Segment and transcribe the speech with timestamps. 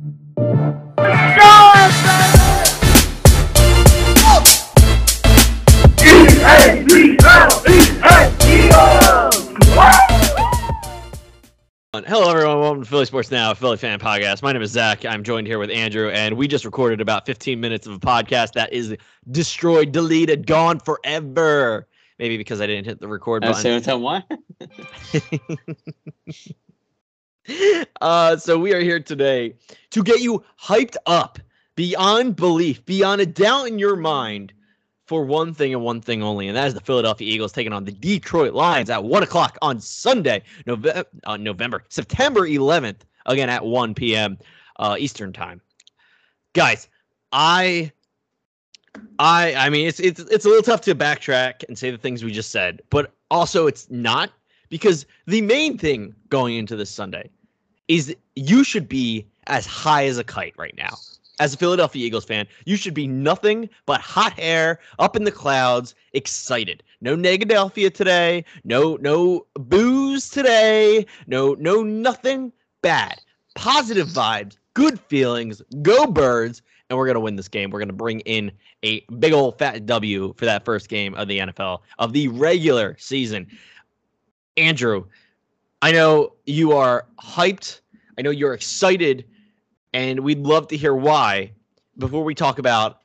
[0.00, 0.14] Hello,
[12.30, 12.60] everyone.
[12.60, 14.44] Welcome to Philly Sports Now, Philly fan podcast.
[14.44, 15.04] My name is Zach.
[15.04, 18.52] I'm joined here with Andrew, and we just recorded about 15 minutes of a podcast
[18.52, 18.94] that is
[19.32, 21.88] destroyed, deleted, gone forever.
[22.20, 23.56] Maybe because I didn't hit the record button.
[23.56, 24.22] I say tell why.
[28.00, 29.54] Uh, so we are here today
[29.90, 31.38] to get you hyped up
[31.74, 34.52] beyond belief, beyond a doubt in your mind
[35.06, 37.84] for one thing and one thing only, and that is the Philadelphia Eagles taking on
[37.84, 43.64] the Detroit Lions at one o'clock on Sunday, November, uh, November September 11th, again at
[43.64, 44.36] 1 p.m.
[44.76, 45.60] Uh, Eastern time.
[46.52, 46.88] Guys,
[47.32, 47.92] I.
[49.20, 52.24] I I mean it's it's it's a little tough to backtrack and say the things
[52.24, 54.32] we just said, but also it's not
[54.68, 57.30] because the main thing going into this Sunday
[57.88, 60.96] is you should be as high as a kite right now.
[61.40, 65.30] As a Philadelphia Eagles fan, you should be nothing but hot air, up in the
[65.30, 66.82] clouds, excited.
[67.00, 73.20] No Negadelphia today, no no booze today, no no nothing bad.
[73.54, 77.70] Positive vibes, good feelings, go birds, and we're gonna win this game.
[77.70, 78.50] We're gonna bring in
[78.82, 82.96] a big old fat W for that first game of the NFL of the regular
[82.98, 83.46] season.
[84.58, 85.04] Andrew,
[85.80, 87.80] I know you are hyped.
[88.18, 89.24] I know you're excited,
[89.94, 91.52] and we'd love to hear why.
[91.98, 93.02] Before we talk about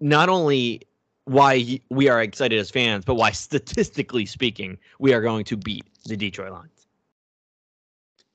[0.00, 0.82] not only
[1.24, 5.86] why we are excited as fans, but why statistically speaking, we are going to beat
[6.04, 6.86] the Detroit Lions.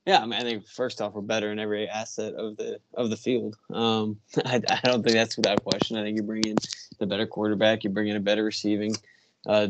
[0.06, 3.10] Yeah, I mean, I think first off, we're better in every asset of the of
[3.10, 3.56] the field.
[3.72, 5.96] Um, I, I don't think that's without question.
[5.96, 6.56] I think you bring in
[6.98, 8.96] the better quarterback, you bring in a better receiving
[9.46, 9.68] uh,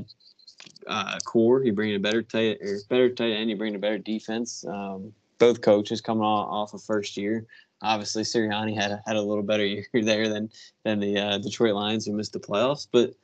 [0.86, 3.81] uh, core, you bring in a better tight better tight end, you bring in a
[3.81, 4.64] better defense.
[4.67, 7.47] Um, both coaches coming off, of first year.
[7.83, 10.50] Obviously, Sirianni had a, had a little better year there than
[10.84, 12.87] than the uh, Detroit Lions who missed the playoffs.
[12.91, 13.14] But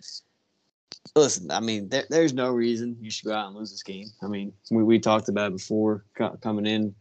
[1.14, 4.08] listen, I mean, there, there's no reason you should go out and lose this game.
[4.22, 6.94] I mean, we, we talked about before co- coming in.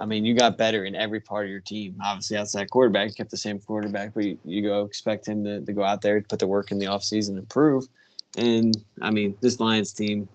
[0.00, 1.96] I mean, you got better in every part of your team.
[2.04, 5.60] Obviously, outside quarterback, you kept the same quarterback, but you, you go expect him to,
[5.60, 7.88] to go out there, put the work in the offseason, improve.
[8.36, 10.28] And I mean, this Lions team,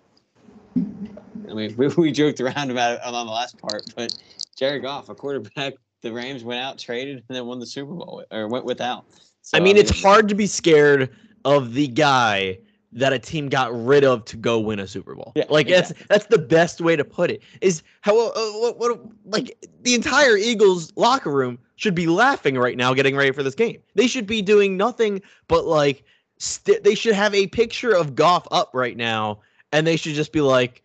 [0.76, 4.14] I mean, we, we joked around about it on the last part, but
[4.56, 8.24] Jared Goff, a quarterback, the Rams went out, traded, and then won the Super Bowl
[8.32, 9.06] or went without.
[9.42, 11.10] So, I mean, it's hard to be scared
[11.46, 12.60] of the guy
[12.96, 15.34] that a team got rid of to go win a Super Bowl.
[15.36, 17.42] Yeah, like that's that's the best way to put it.
[17.62, 22.78] Is how uh, what, what like the entire Eagles locker room should be laughing right
[22.78, 23.82] now, getting ready for this game.
[23.96, 26.04] They should be doing nothing but like
[26.44, 29.40] st- they should have a picture of Goff up right now,
[29.72, 30.84] and they should just be like,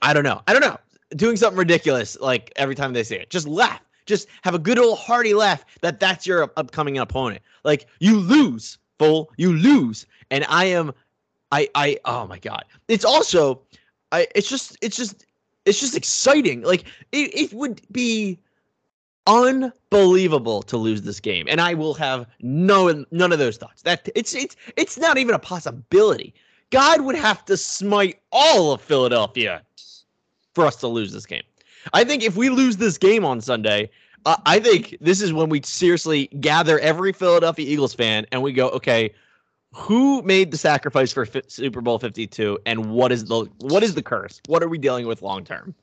[0.00, 0.78] I don't know, I don't know,
[1.16, 3.30] doing something ridiculous like every time they say it.
[3.30, 3.80] Just laugh.
[4.06, 7.42] Just have a good old hearty laugh that that's your upcoming opponent.
[7.64, 10.92] Like you lose, fool, you lose, and I am,
[11.52, 12.64] I, I, oh my god.
[12.88, 13.60] It's also,
[14.10, 15.26] I, it's just, it's just,
[15.64, 16.62] it's just exciting.
[16.62, 18.38] Like it, it would be
[19.26, 23.82] unbelievable to lose this game, and I will have no none of those thoughts.
[23.82, 26.34] That it's it's it's not even a possibility.
[26.70, 29.62] God would have to smite all of Philadelphia
[30.54, 31.42] for us to lose this game.
[31.92, 33.90] I think if we lose this game on Sunday,
[34.24, 38.52] uh, I think this is when we seriously gather every Philadelphia Eagles fan and we
[38.52, 39.12] go, okay,
[39.72, 44.02] who made the sacrifice for Super Bowl 52 and what is the what is the
[44.02, 44.40] curse?
[44.46, 45.74] What are we dealing with long term?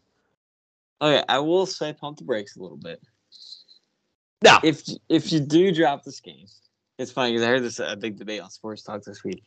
[1.02, 3.02] Okay, I will say pump the brakes a little bit.
[4.42, 6.46] Now, If if you do drop this game,
[6.98, 9.44] it's funny because I heard this a big debate on Sports Talk this week.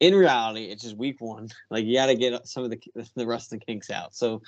[0.00, 1.48] In reality, it's just week one.
[1.70, 2.80] Like you got to get some of the
[3.14, 4.14] the rust and kinks out.
[4.14, 4.42] So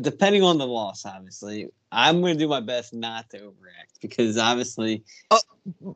[0.00, 4.38] depending on the loss, obviously, I'm going to do my best not to overact because
[4.38, 5.02] obviously,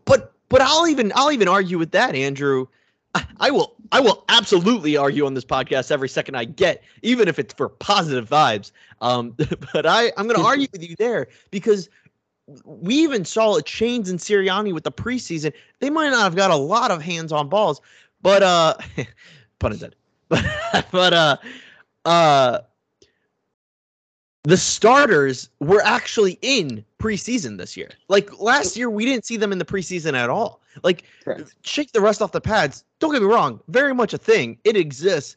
[0.04, 2.66] but but I'll even I'll even argue with that, Andrew.
[3.14, 7.28] I, I will I will absolutely argue on this podcast every second I get, even
[7.28, 8.72] if it's for positive vibes.
[9.00, 9.34] Um,
[9.72, 11.88] but I I'm going to argue with you there because
[12.64, 15.52] we even saw a change in Sirianni with the preseason.
[15.80, 17.80] They might not have got a lot of hands on balls,
[18.22, 18.74] but uh,
[19.58, 19.96] pun intended.
[20.28, 21.36] But but uh,
[22.04, 22.58] uh,
[24.44, 27.90] the starters were actually in preseason this year.
[28.08, 30.60] Like last year, we didn't see them in the preseason at all.
[30.84, 31.54] Like correct.
[31.62, 32.84] shake the rust off the pads.
[33.00, 34.58] Don't get me wrong, very much a thing.
[34.64, 35.36] It exists.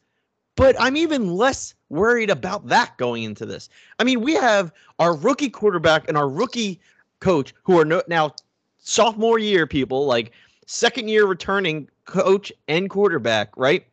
[0.56, 3.69] But I'm even less worried about that going into this.
[3.98, 6.80] I mean, we have our rookie quarterback and our rookie
[7.24, 8.36] coach who are no, now
[8.78, 10.34] sophomore year people, like
[10.68, 13.86] second year returning coach and quarterback, right?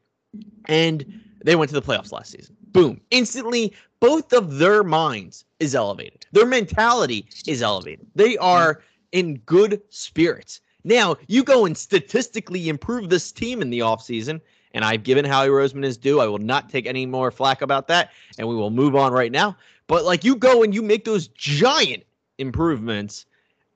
[0.67, 2.57] And they went to the playoffs last season.
[2.73, 3.01] Boom.
[3.11, 6.27] Instantly, both of their minds is elevated.
[6.33, 8.07] Their mentality is elevated.
[8.15, 8.83] They are
[9.13, 10.61] in good spirits.
[10.85, 14.41] Now, you go and statistically improve this team in the offseason,
[14.73, 16.21] and I've given Howie Roseman his due.
[16.21, 19.33] I will not take any more flack about that, and we will move on right
[19.33, 19.57] now.
[19.89, 22.05] But like you go and you make those giant
[22.41, 23.27] improvements,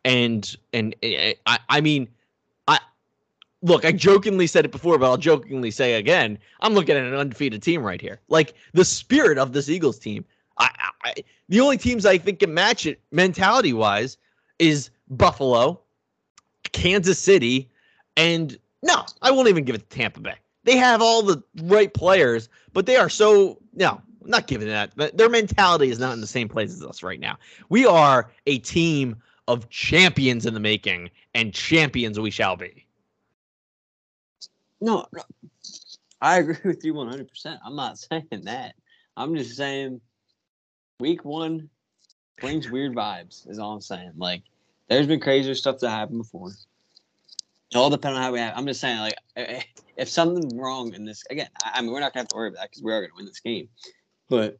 [0.05, 2.08] and and eh, I I mean,
[2.66, 2.78] I
[3.62, 3.84] look.
[3.84, 6.38] I jokingly said it before, but I'll jokingly say again.
[6.61, 8.20] I'm looking at an undefeated team right here.
[8.28, 10.25] Like the spirit of this Eagles team.
[10.58, 10.70] I,
[11.02, 11.14] I
[11.49, 14.16] the only teams I think can match it mentality wise
[14.58, 15.81] is Buffalo,
[16.72, 17.69] Kansas City,
[18.17, 20.34] and no, I won't even give it to Tampa Bay.
[20.64, 24.93] They have all the right players, but they are so no, I'm not giving that.
[24.97, 27.37] But their mentality is not in the same place as us right now.
[27.69, 29.17] We are a team
[29.47, 32.87] of champions in the making, and champions we shall be.
[34.81, 35.23] No, no.
[36.23, 37.59] I agree with you 100%.
[37.65, 38.75] I'm not saying that.
[39.17, 40.00] I'm just saying
[40.99, 41.69] week one
[42.41, 44.12] brings weird vibes, is all I'm saying.
[44.17, 44.43] Like,
[44.88, 46.49] there's been crazier stuff that happened before.
[46.49, 48.55] It all depends on how we have.
[48.56, 49.67] I'm just saying, like,
[49.97, 52.49] if something's wrong in this, again, I, I mean, we're not gonna have to worry
[52.49, 53.69] about that because we are gonna win this game.
[54.29, 54.59] But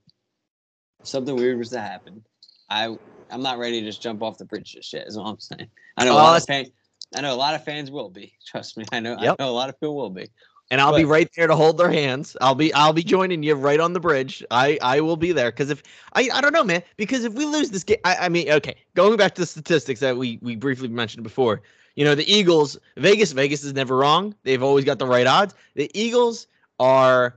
[1.03, 2.25] something weird was to happen.
[2.69, 2.97] I
[3.31, 5.07] I'm not ready to just jump off the bridge just yet.
[5.07, 5.69] Is all I'm saying.
[5.97, 6.69] I know a oh, lot of fans.
[7.15, 8.35] I know a lot of fans will be.
[8.47, 8.85] Trust me.
[8.93, 9.17] I know.
[9.21, 9.37] Yep.
[9.39, 10.29] I know a lot of people will be.
[10.71, 12.37] And I'll but, be right there to hold their hands.
[12.41, 14.45] I'll be I'll be joining you right on the bridge.
[14.51, 15.83] I I will be there because if
[16.15, 16.83] I I don't know, man.
[16.97, 20.01] Because if we lose this game, I, I mean, okay, going back to the statistics
[20.01, 21.63] that we we briefly mentioned before.
[21.97, 24.35] You know, the Eagles, Vegas, Vegas is never wrong.
[24.43, 25.55] They've always got the right odds.
[25.75, 26.49] The Eagles
[26.81, 27.37] are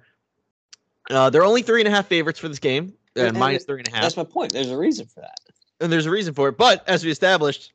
[1.10, 3.80] uh, they're only three and a half favorites for this game, uh, and minus three
[3.80, 4.02] and a half.
[4.02, 4.54] That's my point.
[4.54, 5.40] There's a reason for that.
[5.80, 6.58] And there's a reason for it.
[6.58, 7.72] But as we established,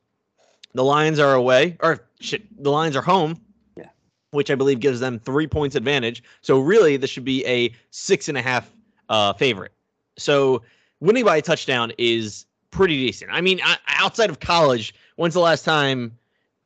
[0.73, 3.39] the Lions are away, or shit, the Lions are home.
[3.77, 3.87] Yeah.
[4.31, 6.23] Which I believe gives them three points advantage.
[6.41, 8.71] So really, this should be a six and a half
[9.09, 9.71] uh, favorite.
[10.17, 10.61] So
[10.99, 13.31] winning by a touchdown is pretty decent.
[13.31, 16.17] I mean, outside of college, when's the last time?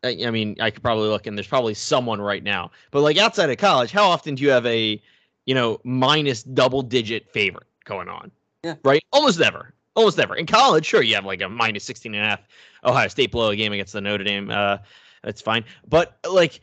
[0.04, 2.72] I mean, I could probably look, and there's probably someone right now.
[2.92, 5.02] But like outside of college, how often do you have a
[5.48, 8.30] you know, minus double digit favorite going on.
[8.64, 8.76] Yeah.
[8.84, 9.04] Right?
[9.12, 9.74] Almost never.
[9.96, 10.36] Almost never.
[10.36, 12.42] In college, sure, you have like a minus 16 and a half
[12.84, 14.52] Ohio State blow a game against the Notre Dame.
[14.52, 14.78] Uh,
[15.24, 15.64] that's fine.
[15.88, 16.62] But like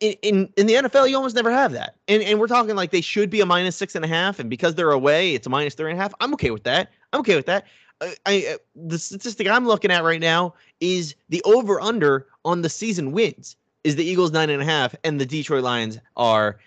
[0.00, 1.96] in, in, in the NFL, you almost never have that.
[2.06, 4.48] And and we're talking like they should be a minus six and a half, and
[4.48, 6.14] because they're away, it's a minus three and a half.
[6.20, 6.90] I'm okay with that.
[7.12, 7.66] I'm okay with that.
[8.00, 12.62] I, I uh, the statistic I'm looking at right now is the over under on
[12.62, 16.58] the season wins is the Eagles nine and a half, and the Detroit Lions are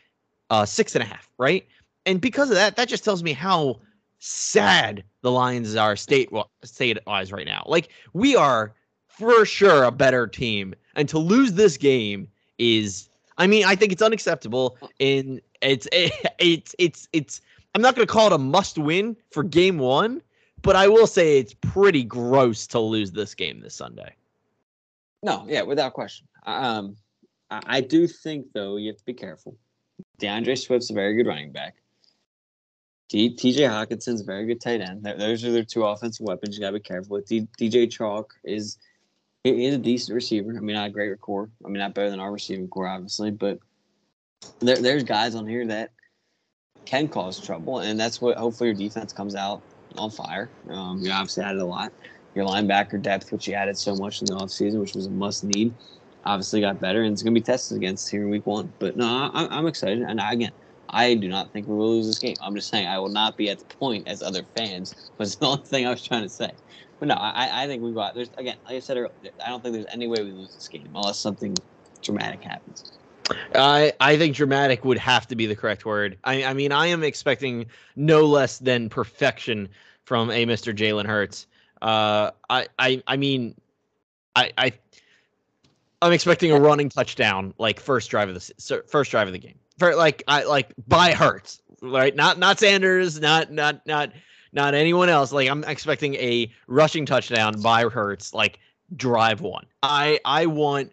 [0.52, 1.66] uh, six and a half, right?
[2.06, 3.80] And because of that, that just tells me how
[4.20, 6.30] sad the Lions are state
[6.64, 7.64] state wise right now.
[7.66, 8.74] Like we are
[9.08, 12.28] for sure a better team, and to lose this game
[12.60, 14.78] is, I mean, I think it's unacceptable.
[15.00, 17.42] And it's it's it's it's.
[17.74, 20.22] I'm not going to call it a must win for game one,
[20.62, 24.14] but I will say it's pretty gross to lose this game this Sunday.
[25.24, 26.28] No, yeah, without question.
[26.46, 26.98] Um,
[27.50, 29.56] I do think though you have to be careful
[30.20, 31.76] D'Andre Swift's a very good running back.
[33.10, 35.04] T- TJ Hockenson's a very good tight end.
[35.04, 37.28] Those are their two offensive weapons you got to be careful with.
[37.28, 38.78] D- DJ Chark is
[39.44, 40.56] he is a decent receiver.
[40.56, 41.50] I mean, not a great core.
[41.66, 43.60] I mean, not better than our receiving core, obviously, but
[44.60, 45.92] there, there's guys on here that
[46.86, 49.62] can cause trouble, and that's what hopefully your defense comes out
[49.98, 50.50] on fire.
[50.70, 51.92] Um, you obviously added a lot.
[52.34, 55.44] Your linebacker depth, which you added so much in the offseason, which was a must
[55.44, 55.74] need
[56.26, 58.72] obviously got better and it's going to be tested against here in week one.
[58.80, 60.02] But no, I, am excited.
[60.02, 60.52] And again,
[60.90, 62.36] I do not think we will lose this game.
[62.42, 65.12] I'm just saying I will not be at the point as other fans.
[65.18, 66.52] Was the only thing I was trying to say.
[67.00, 68.14] But no, I, I think we got.
[68.14, 69.12] There's again, like I said earlier,
[69.44, 71.56] I don't think there's any way we lose this game unless something
[72.04, 72.92] dramatic happens.
[73.56, 76.18] I I think dramatic would have to be the correct word.
[76.24, 79.70] I I mean I am expecting no less than perfection
[80.06, 80.76] from a Mr.
[80.76, 81.48] Jalen Hurts.
[81.82, 83.56] Uh, I I I mean,
[84.36, 84.74] I I
[86.02, 89.60] I'm expecting a running touchdown, like first drive of the first drive of the game.
[89.78, 92.16] For like I like by Hurts, right?
[92.16, 94.12] Not not Sanders, not not not
[94.52, 95.32] not anyone else.
[95.32, 98.60] Like I'm expecting a rushing touchdown by Hurts, like
[98.96, 99.66] drive one.
[99.84, 100.92] I I want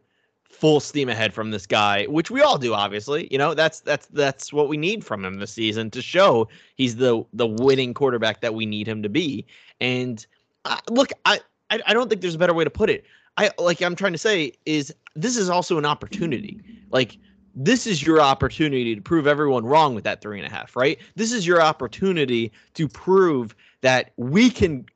[0.58, 3.28] full steam ahead from this guy, which we all do, obviously.
[3.30, 6.96] You know, that's that's that's what we need from him this season to show he's
[6.96, 9.46] the the winning quarterback that we need him to be.
[9.80, 10.24] And
[10.64, 13.04] uh, look, I I don't think there's a better way to put it.
[13.38, 16.60] I like I'm trying to say is this is also an opportunity.
[16.90, 17.16] Like
[17.54, 20.98] this is your opportunity to prove everyone wrong with that three and a half, right?
[21.14, 24.86] This is your opportunity to prove that we can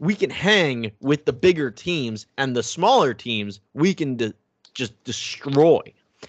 [0.00, 4.34] we can hang with the bigger teams and the smaller teams we can de-
[4.74, 5.80] just destroy.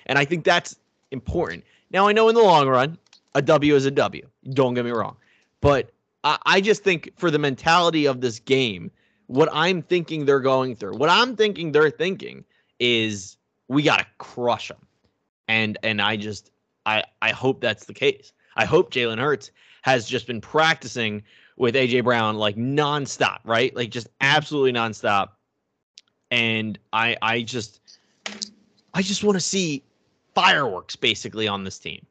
[0.06, 0.76] And I think that's
[1.10, 1.64] important.
[1.90, 3.00] Now I know in the long run,
[3.34, 4.28] a W is a W.
[4.52, 5.16] Don't get me wrong.
[5.60, 5.90] But
[6.24, 8.92] I, I just think for the mentality of this game,
[9.34, 12.46] what I'm thinking they're going through, what I'm thinking they're thinking
[12.80, 13.36] is
[13.68, 14.86] we gotta crush them,
[15.48, 16.52] and and I just
[16.86, 18.32] I I hope that's the case.
[18.56, 19.50] I hope Jalen Hurts
[19.82, 21.24] has just been practicing
[21.58, 23.76] with AJ Brown like nonstop, right?
[23.76, 25.30] Like just absolutely nonstop.
[26.30, 27.82] And I I just
[28.94, 29.84] I just want to see
[30.36, 32.06] fireworks basically on this team.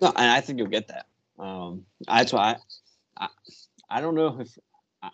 [0.00, 1.06] No, and I think you'll get that.
[1.38, 2.56] Um, that's why
[3.16, 3.28] I, I,
[3.90, 4.58] I don't know if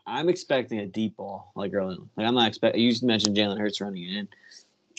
[0.06, 1.98] I'm expecting a deep ball like early.
[2.16, 2.82] Like I'm not expecting.
[2.82, 4.28] You mentioned Jalen Hurts running it in.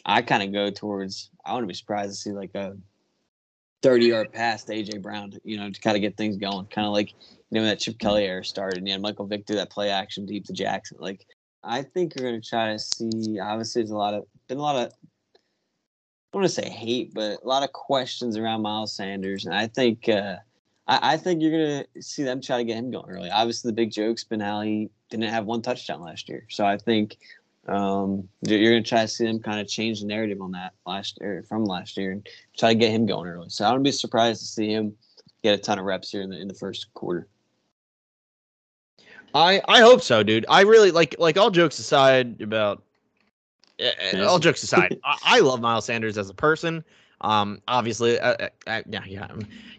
[0.05, 1.29] I kind of go towards.
[1.45, 2.75] I wouldn't be surprised to see like a
[3.83, 5.33] 30 yard pass to AJ Brown.
[5.43, 6.65] You know, to kind of get things going.
[6.67, 7.13] Kind of like
[7.49, 8.79] you know that Chip Kelly era started.
[8.79, 10.97] And you had Michael Vick do that play action deep to Jackson.
[10.99, 11.25] Like
[11.63, 13.39] I think you're going to try to see.
[13.39, 14.91] Obviously, there's a lot of been a lot of
[16.33, 19.53] I don't want to say hate, but a lot of questions around Miles Sanders, and
[19.53, 20.37] I think uh,
[20.91, 23.31] I, I, think you're gonna see them try to get him going early.
[23.31, 26.77] Obviously, the big joke's been how he didn't have one touchdown last year, so I
[26.77, 27.17] think
[27.67, 31.17] um, you're gonna try to see them kind of change the narrative on that last
[31.21, 33.49] year from last year and try to get him going early.
[33.49, 34.93] So I wouldn't be surprised to see him
[35.43, 37.27] get a ton of reps here in the in the first quarter.
[39.33, 40.45] I I hope so, dude.
[40.49, 42.83] I really like like all jokes aside about
[43.81, 46.83] uh, all jokes aside, I, I, love Miles Sanders as a person.
[47.21, 49.27] Um, obviously, uh, uh, uh, yeah, yeah.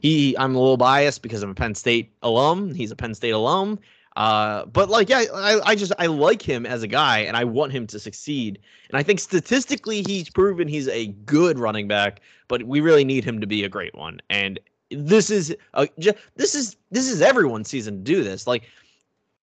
[0.00, 2.74] He, I'm a little biased because I'm a Penn State alum.
[2.74, 3.78] He's a Penn State alum.
[4.16, 7.44] Uh, but like, yeah, I, I just I like him as a guy, and I
[7.44, 8.58] want him to succeed.
[8.90, 12.20] And I think statistically, he's proven he's a good running back.
[12.48, 14.20] But we really need him to be a great one.
[14.28, 15.88] And this is a,
[16.36, 18.46] this is this is everyone's season to do this.
[18.46, 18.64] Like,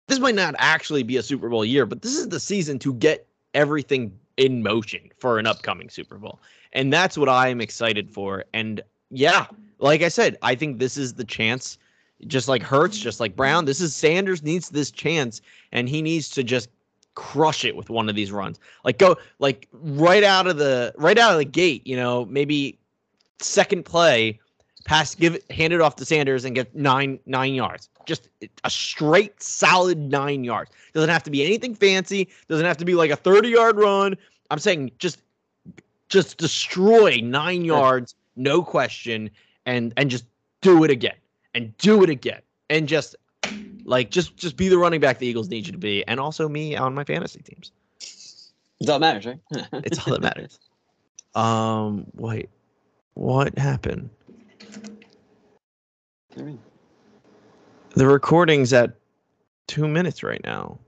[0.07, 2.93] this might not actually be a Super Bowl year, but this is the season to
[2.93, 6.39] get everything in motion for an upcoming Super Bowl.
[6.73, 8.45] And that's what I'm excited for.
[8.53, 8.81] And
[9.11, 9.45] yeah,
[9.79, 11.77] like I said, I think this is the chance,
[12.25, 13.65] just like Hurts, just like Brown.
[13.65, 15.41] This is Sanders needs this chance,
[15.71, 16.69] and he needs to just
[17.15, 18.59] crush it with one of these runs.
[18.85, 22.79] Like go like right out of the right out of the gate, you know, maybe
[23.41, 24.39] second play,
[24.85, 27.89] pass, give it, hand it off to Sanders and get nine nine yards.
[28.05, 28.29] Just
[28.63, 30.71] a straight solid nine yards.
[30.93, 32.29] Doesn't have to be anything fancy.
[32.47, 34.17] Doesn't have to be like a thirty yard run.
[34.51, 35.21] I'm saying just
[36.09, 39.29] just destroy nine yards, no question,
[39.65, 40.25] and and just
[40.61, 41.15] do it again
[41.53, 43.15] and do it again and just
[43.85, 46.47] like just just be the running back the Eagles need you to be, and also
[46.47, 47.71] me on my fantasy teams.
[47.99, 49.39] It's all that matters, right?
[49.83, 50.59] it's all that matters.
[51.35, 52.49] Um, wait,
[53.15, 54.09] what happened?
[57.95, 58.95] The recording's at
[59.67, 60.79] two minutes right now.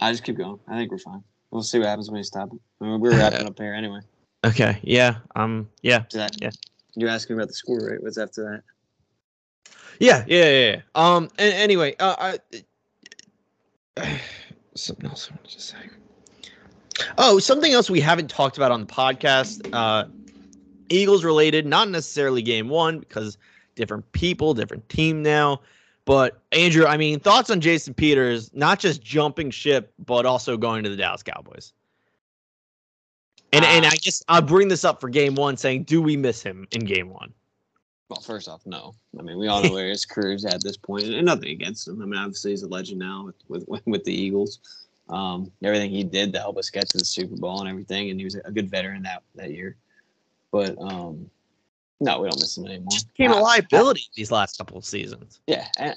[0.00, 0.58] I just keep going.
[0.68, 1.22] I think we're fine.
[1.50, 2.58] We'll see what happens when we stop it.
[2.80, 4.00] I mean, we're wrapping up here anyway.
[4.42, 4.80] Okay.
[4.82, 5.16] Yeah.
[5.36, 5.68] Um.
[5.82, 6.04] Yeah.
[6.12, 6.48] That, yeah.
[6.94, 8.02] You're asking about the score, right?
[8.02, 8.62] What's after
[9.66, 9.74] that?
[9.98, 10.24] Yeah.
[10.26, 10.50] Yeah.
[10.50, 10.70] Yeah.
[10.70, 10.80] yeah.
[10.94, 11.28] Um.
[11.38, 12.38] And anyway, uh,
[13.98, 14.18] I,
[14.74, 15.76] something else I wanted to say.
[17.18, 19.68] Oh, something else we haven't talked about on the podcast.
[19.74, 20.06] Uh,
[20.90, 23.38] Eagles related, not necessarily game one because
[23.74, 25.60] different people, different team now.
[26.04, 30.82] But Andrew, I mean, thoughts on Jason Peters, not just jumping ship, but also going
[30.84, 31.72] to the Dallas Cowboys.
[33.52, 36.16] And uh, and I guess I'll bring this up for game one, saying, do we
[36.16, 37.32] miss him in game one?
[38.08, 38.94] Well, first off, no.
[39.18, 42.02] I mean, we all know where his career's at this point, and nothing against him.
[42.02, 44.58] I mean, obviously he's a legend now with with, with the Eagles.
[45.08, 48.18] Um, everything he did to help us get to the Super Bowl and everything, and
[48.18, 49.76] he was a good veteran that that year.
[50.52, 51.30] But um,
[52.00, 52.88] no, we don't miss him anymore.
[53.16, 55.40] Became a liability I, these last couple of seasons.
[55.46, 55.96] Yeah, and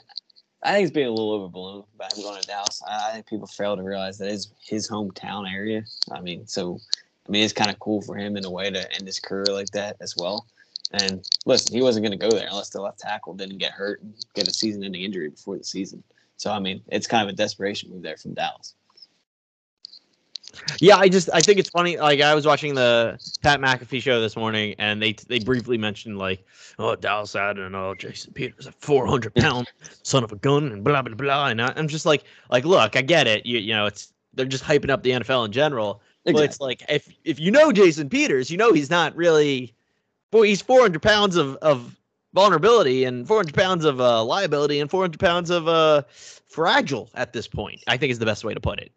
[0.63, 2.81] I think it's being a little overblown by him going to Dallas.
[2.87, 5.83] I, I think people fail to realize that is his hometown area.
[6.11, 6.79] I mean, so
[7.27, 9.45] I mean, it's kind of cool for him in a way to end his career
[9.49, 10.45] like that as well.
[10.91, 14.01] And listen, he wasn't going to go there unless the left tackle didn't get hurt
[14.01, 16.03] and get a season-ending injury before the season.
[16.37, 18.75] So I mean, it's kind of a desperation move there from Dallas.
[20.79, 21.97] Yeah, I just I think it's funny.
[21.97, 26.17] Like I was watching the Pat McAfee show this morning, and they they briefly mentioned
[26.17, 26.45] like,
[26.77, 29.71] oh Dallas Adden, oh Jason Peters, a four hundred pound
[30.03, 31.47] son of a gun, and blah blah blah.
[31.47, 33.45] And I, am just like, like look, I get it.
[33.45, 36.01] You you know, it's they're just hyping up the NFL in general.
[36.25, 36.33] Exactly.
[36.33, 39.73] But it's like if if you know Jason Peters, you know he's not really.
[40.31, 41.95] Boy, he's four hundred pounds of of
[42.33, 47.47] vulnerability and 400 pounds of uh, liability and 400 pounds of uh, fragile at this
[47.47, 47.83] point.
[47.87, 48.91] I think is the best way to put it.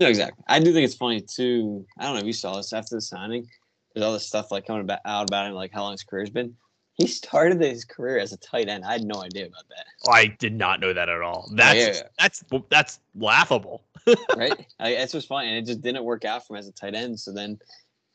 [0.00, 0.42] No, exactly.
[0.48, 1.84] I do think it's funny too.
[1.98, 3.46] I don't know if you saw this after the signing.
[3.94, 6.30] There's all this stuff like coming about, out about him, like how long his career's
[6.30, 6.56] been.
[6.94, 8.84] He started his career as a tight end.
[8.84, 9.86] I had no idea about that.
[10.06, 11.50] Oh, I did not know that at all.
[11.54, 12.02] That's yeah, yeah.
[12.18, 13.84] that's that's laughable.
[14.36, 14.66] right?
[14.78, 16.94] I, that's what's funny, and it just didn't work out for him as a tight
[16.94, 17.18] end.
[17.18, 17.58] So then,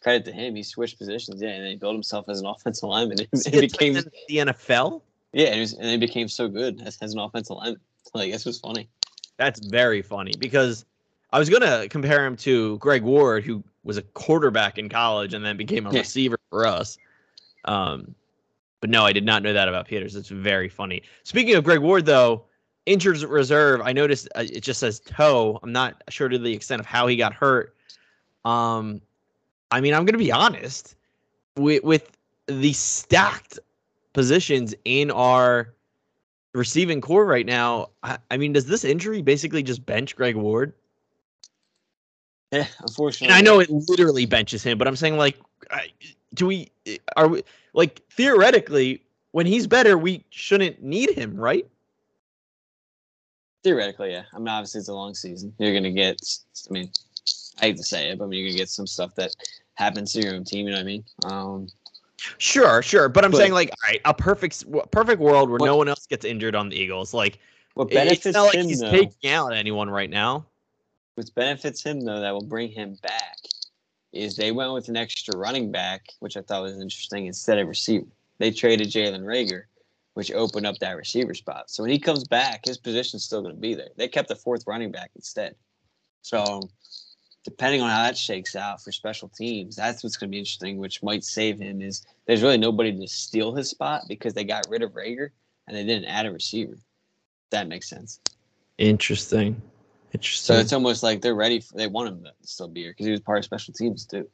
[0.01, 1.41] credit to him, he switched positions.
[1.41, 3.21] Yeah, and then he built himself as an offensive lineman.
[3.21, 5.01] It, it became the NFL.
[5.33, 7.81] Yeah, and, was, and they became so good as, as an offensive lineman.
[8.13, 8.87] Like this was funny.
[9.37, 10.85] That's very funny because
[11.31, 15.45] I was gonna compare him to Greg Ward, who was a quarterback in college and
[15.45, 15.99] then became a Yeah.
[15.99, 16.97] receiver for us.
[17.65, 18.15] Um,
[18.81, 20.15] but no, I did not know that about Peters.
[20.15, 21.01] It's very funny.
[21.23, 22.45] Speaking of Greg Ward, though,
[22.85, 23.81] injured reserve.
[23.83, 25.59] I noticed uh, it just says toe.
[25.63, 27.75] I'm not sure to the extent of how he got hurt.
[28.43, 29.01] Um,
[29.71, 30.95] I mean, I'm gonna be honest
[31.57, 32.11] with with
[32.47, 33.59] the stacked
[34.13, 35.73] positions in our
[36.53, 37.89] receiving core right now.
[38.03, 40.73] I, I mean, does this injury basically just bench Greg Ward?
[42.51, 43.35] Yeah, And unfortunately.
[43.35, 45.37] I know it literally benches him, but I'm saying like,
[46.33, 46.71] do we
[47.17, 51.67] are we like theoretically when he's better, we shouldn't need him, right?
[53.63, 54.23] Theoretically, yeah.
[54.33, 55.53] I mean, obviously it's a long season.
[55.57, 56.17] You're gonna get.
[56.69, 56.91] I mean,
[57.59, 59.35] I hate to say it, but I mean, you're gonna get some stuff that
[59.73, 60.67] happens to your own team.
[60.67, 61.03] You know what I mean?
[61.25, 61.67] Um,
[62.37, 65.65] Sure, sure, but I'm But- saying like, all right, a perfect perfect world where What-
[65.65, 67.13] no one else gets injured on the Eagles.
[67.13, 67.39] Like,
[67.73, 68.89] what it- it's not like him he's though?
[68.91, 70.45] taking out anyone right now.
[71.15, 73.37] What benefits him though that will bring him back
[74.11, 77.67] is they went with an extra running back, which I thought was interesting instead of
[77.67, 78.05] receiver.
[78.37, 79.63] They traded Jalen Reagor,
[80.13, 81.69] which opened up that receiver spot.
[81.69, 83.89] So when he comes back, his position's still going to be there.
[83.97, 85.55] They kept the fourth running back instead.
[86.21, 86.61] So
[87.43, 90.77] depending on how that shakes out for special teams, that's what's going to be interesting.
[90.77, 94.65] Which might save him is there's really nobody to steal his spot because they got
[94.69, 95.29] rid of Rager
[95.67, 96.77] and they didn't add a receiver.
[97.51, 98.19] That makes sense.
[98.77, 99.61] Interesting,
[100.23, 101.59] So it's almost like they're ready.
[101.59, 104.05] For, they want him to still be here because he was part of special teams
[104.05, 104.27] too.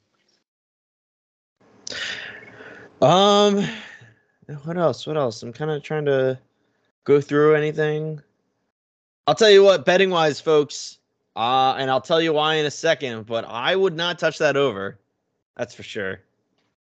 [3.00, 3.66] um,
[4.64, 5.06] what else?
[5.06, 5.42] What else?
[5.42, 6.38] I'm kind of trying to
[7.04, 8.20] go through anything.
[9.26, 10.98] I'll tell you what, betting wise, folks,
[11.36, 14.56] uh, and I'll tell you why in a second, but I would not touch that
[14.56, 14.98] over.
[15.56, 16.20] That's for sure.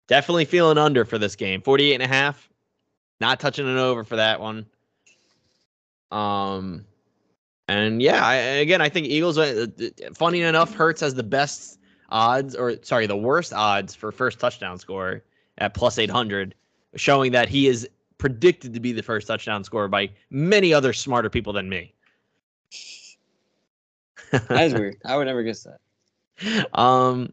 [0.08, 1.62] Definitely feeling under for this game.
[1.62, 2.50] 48 and a half.
[3.20, 4.66] Not touching an over for that one.
[6.12, 6.86] Um,
[7.68, 9.38] and yeah, I, again, I think Eagles.
[9.38, 11.80] uh, uh, Funny enough, Hurts has the best
[12.10, 15.24] odds, or sorry, the worst odds for first touchdown score
[15.58, 16.54] at plus 800,
[16.96, 21.30] showing that he is predicted to be the first touchdown scorer by many other smarter
[21.30, 21.94] people than me.
[24.32, 24.98] That is weird.
[25.06, 26.78] I would never guess that.
[26.78, 27.32] um,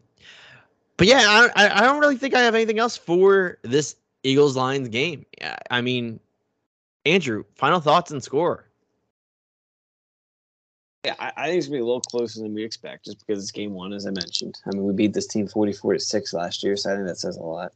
[0.96, 4.56] but yeah, I, I I don't really think I have anything else for this Eagles
[4.56, 5.26] Lions game.
[5.38, 6.20] Yeah, I mean,
[7.04, 8.68] Andrew, final thoughts and score.
[11.04, 13.42] Yeah, I, I think it's gonna be a little closer than we expect, just because
[13.42, 14.60] it's game one, as I mentioned.
[14.66, 17.18] I mean, we beat this team forty-four to six last year, so I think that
[17.18, 17.72] says a lot.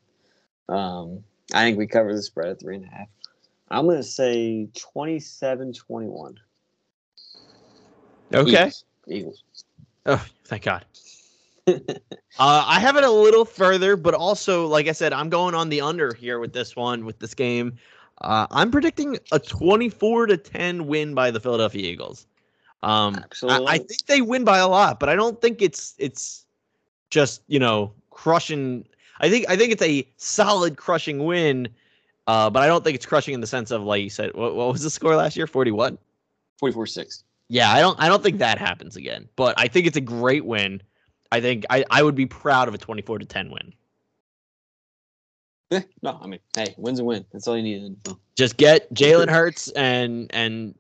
[0.69, 3.09] Um, I think we cover the spread at three and a half.
[3.71, 6.37] I'm gonna say 27-21.
[8.35, 8.51] Okay.
[8.51, 8.85] Eagles.
[9.09, 9.43] Eagles.
[10.07, 10.85] Oh, thank God.
[11.67, 11.75] uh,
[12.39, 15.81] I have it a little further, but also, like I said, I'm going on the
[15.81, 17.77] under here with this one, with this game.
[18.21, 22.27] Uh, I'm predicting a 24 to 10 win by the Philadelphia Eagles.
[22.83, 23.67] Um, I, Absolutely.
[23.67, 26.45] I think they win by a lot, but I don't think it's it's
[27.11, 28.87] just you know crushing.
[29.21, 31.69] I think I think it's a solid crushing win,
[32.27, 34.35] uh, but I don't think it's crushing in the sense of like you said.
[34.35, 35.47] What, what was the score last year?
[35.47, 35.99] 41.
[36.63, 37.23] 44-6.
[37.49, 39.29] Yeah, I don't I don't think that happens again.
[39.37, 40.83] But I think it's a great win.
[41.33, 43.73] I think I, I would be proud of a 24 to 10 win.
[45.71, 47.25] Yeah, no, I mean, hey, win's a win.
[47.33, 47.97] That's all you need.
[48.37, 50.77] Just get Jalen Hurts and and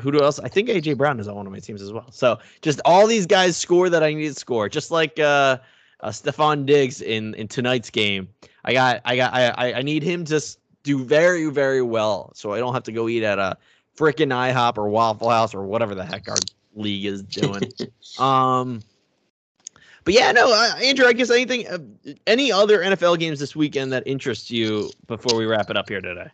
[0.00, 0.38] who do else?
[0.38, 2.10] I think AJ Brown is on one of my teams as well.
[2.10, 4.68] So just all these guys score that I need to score.
[4.68, 5.58] Just like uh,
[6.00, 8.28] uh Stefon Diggs in in tonight's game.
[8.64, 10.40] I got I got I I- need him to
[10.82, 13.56] do very very well, so I don't have to go eat at a
[13.96, 16.36] freaking IHOP or Waffle House or whatever the heck our
[16.74, 17.62] league is doing.
[18.16, 18.80] Um,
[20.04, 21.06] but yeah, no, uh, Andrew.
[21.06, 21.78] I guess anything, uh,
[22.28, 26.00] any other NFL games this weekend that interests you before we wrap it up here
[26.00, 26.28] today?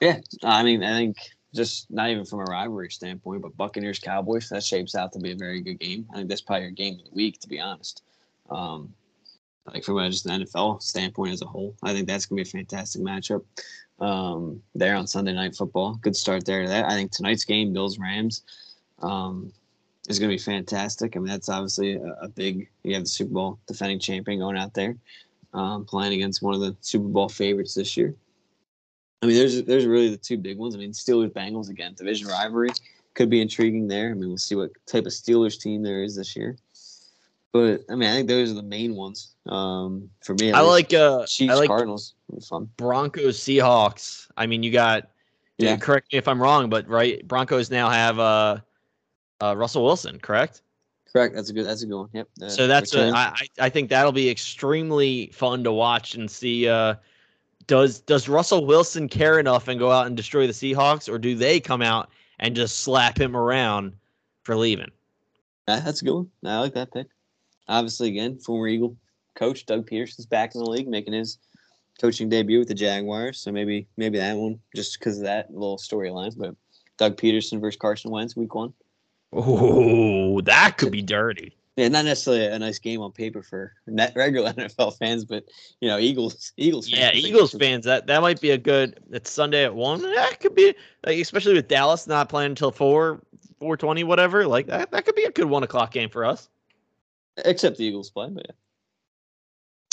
[0.00, 1.16] yeah, I mean, I think
[1.54, 5.32] just not even from a rivalry standpoint, but Buccaneers Cowboys that shapes out to be
[5.32, 6.06] a very good game.
[6.12, 8.02] I think that's probably your game of the week, to be honest.
[8.50, 8.94] Um,
[9.66, 12.48] like from a, just an NFL standpoint as a whole, I think that's gonna be
[12.48, 13.44] a fantastic matchup.
[13.98, 16.86] Um, there on Sunday Night Football, good start there to that.
[16.86, 18.42] I think tonight's game, Bills Rams,
[19.00, 19.52] um,
[20.08, 21.16] is gonna be fantastic.
[21.16, 22.68] I mean, that's obviously a, a big.
[22.82, 24.96] You have the Super Bowl defending champion going out there,
[25.52, 28.14] um, playing against one of the Super Bowl favorites this year.
[29.22, 30.74] I mean, there's there's really the two big ones.
[30.74, 32.70] I mean, Steelers Bengals again, division rivalry
[33.14, 34.10] could be intriguing there.
[34.10, 36.56] I mean, we'll see what type of Steelers team there is this year.
[37.52, 40.52] But I mean, I think those are the main ones um, for me.
[40.52, 42.14] I like uh, Chiefs I like Cardinals.
[42.48, 42.70] Fun.
[42.76, 44.28] Broncos Seahawks.
[44.36, 45.08] I mean, you got
[45.58, 45.70] yeah.
[45.70, 45.76] Yeah.
[45.76, 48.58] Correct me if I'm wrong, but right, Broncos now have uh,
[49.42, 50.62] uh Russell Wilson, correct?
[51.12, 51.34] Correct.
[51.34, 51.66] That's a good.
[51.66, 52.08] That's a good one.
[52.12, 52.28] Yep.
[52.42, 56.68] Uh, so that's a, I I think that'll be extremely fun to watch and see
[56.68, 56.94] uh
[57.70, 61.36] does does Russell Wilson care enough and go out and destroy the Seahawks, or do
[61.36, 63.92] they come out and just slap him around
[64.42, 64.90] for leaving?
[65.68, 66.30] That's a good one.
[66.44, 67.06] I like that pick.
[67.68, 68.96] Obviously, again, former Eagle
[69.36, 71.38] coach Doug Pederson's back in the league, making his
[72.00, 73.38] coaching debut with the Jaguars.
[73.38, 76.36] So maybe maybe that one, just because of that little storyline.
[76.36, 76.56] But
[76.98, 78.74] Doug Pederson versus Carson Wentz, week one.
[79.32, 81.54] Oh, that could be dirty.
[81.80, 85.44] Yeah, not necessarily a nice game on paper for net regular NFL fans, but
[85.80, 86.90] you know, Eagles, Eagles.
[86.90, 89.00] fans, Yeah, Eagles fans, that that might be a good.
[89.10, 90.02] It's Sunday at one.
[90.02, 90.74] That could be,
[91.06, 93.22] like, especially with Dallas not playing until four,
[93.58, 94.46] four twenty, whatever.
[94.46, 96.50] Like that, that could be a good one o'clock game for us.
[97.46, 98.54] Except the Eagles play, but yeah.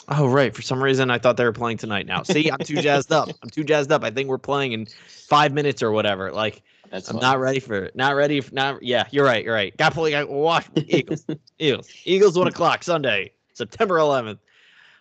[0.09, 2.05] Oh right, for some reason I thought they were playing tonight.
[2.05, 3.29] Now, see, I'm too jazzed up.
[3.41, 4.03] I'm too jazzed up.
[4.03, 6.33] I think we're playing in five minutes or whatever.
[6.33, 7.21] Like That's I'm fine.
[7.21, 7.95] not ready for it.
[7.95, 8.41] Not ready.
[8.41, 9.07] For, not yeah.
[9.11, 9.43] You're right.
[9.43, 9.75] You're right.
[9.77, 10.11] Got play.
[10.11, 11.25] Got watch Eagles.
[11.59, 11.89] Eagles.
[12.05, 14.39] Eagles one o'clock Sunday, September 11th.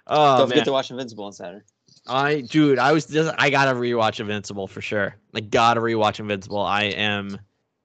[0.07, 1.65] Oh Don't man, forget to watch Invincible on Saturday.
[2.07, 5.17] I dude, I was just I gotta rewatch Invincible for sure.
[5.35, 6.61] I gotta rewatch Invincible.
[6.61, 7.39] I am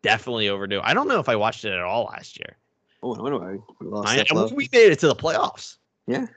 [0.03, 0.81] definitely overdue.
[0.83, 2.57] I don't know if I watched it at all last year.
[3.03, 5.77] Oh, I wonder why we lost I, we made it to the playoffs.
[6.07, 6.27] Yeah.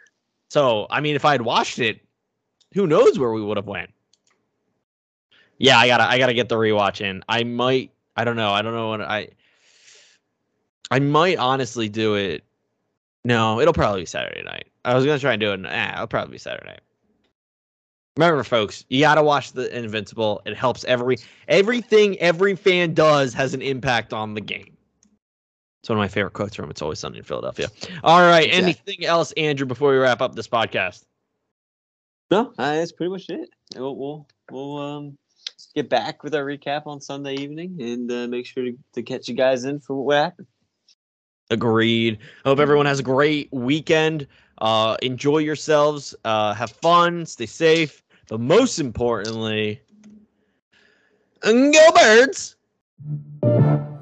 [0.49, 2.01] So I mean, if I had watched it,
[2.73, 3.91] who knows where we would have went?
[5.59, 7.23] Yeah, I gotta I gotta get the rewatch in.
[7.29, 7.93] I might.
[8.17, 8.53] I don't know.
[8.53, 9.29] I don't know what I.
[10.91, 12.45] I might honestly do it.
[13.25, 14.69] No, it'll probably be Saturday night.
[14.85, 15.65] I was gonna try and do it.
[15.65, 16.81] Eh, it'll probably be Saturday night.
[18.17, 20.43] Remember, folks, you gotta watch the Invincible.
[20.45, 21.17] It helps every
[21.49, 24.77] everything every fan does has an impact on the game.
[25.83, 27.69] It's one of my favorite quotes from It's Always Sunny in Philadelphia.
[28.03, 28.47] All right.
[28.47, 28.63] Exactly.
[28.63, 31.05] Anything else, Andrew, before we wrap up this podcast?
[32.31, 33.51] No, uh, that's pretty much it.
[33.77, 35.19] We'll we'll, we'll um,
[35.75, 39.29] get back with our recap on Sunday evening and uh, make sure to, to catch
[39.29, 40.47] you guys in for what happened.
[41.51, 42.19] Agreed.
[42.45, 44.27] I hope everyone has a great weekend.
[44.59, 46.15] Uh, enjoy yourselves.
[46.25, 47.27] Uh, have fun.
[47.27, 48.03] Stay safe.
[48.29, 49.81] But most importantly,
[51.43, 52.57] go birds.
[53.43, 53.95] Go,